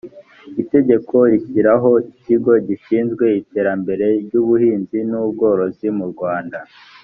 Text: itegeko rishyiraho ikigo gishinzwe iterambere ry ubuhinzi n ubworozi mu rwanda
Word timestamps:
itegeko 0.61 1.15
rishyiraho 1.31 1.89
ikigo 2.11 2.51
gishinzwe 2.67 3.25
iterambere 3.41 4.05
ry 4.25 4.33
ubuhinzi 4.41 4.97
n 5.09 5.11
ubworozi 5.23 5.87
mu 5.97 6.05
rwanda 6.11 6.59